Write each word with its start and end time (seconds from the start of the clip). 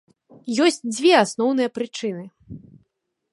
Ёсць 0.67 0.79
дзве 0.95 1.11
асноўныя 1.25 1.69
прычыны. 1.77 2.25